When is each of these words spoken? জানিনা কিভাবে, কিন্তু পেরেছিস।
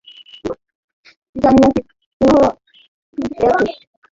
জানিনা 1.35 1.67
কিভাবে, 1.69 2.47
কিন্তু 3.13 3.35
পেরেছিস। 3.35 3.77